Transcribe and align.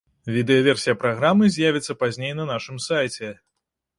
Відэаверсія 0.35 0.95
праграмы 1.03 1.49
з'явіцца 1.57 1.97
пазней 2.03 2.33
на 2.39 2.47
нашым 2.53 2.79
сайце. 2.89 3.31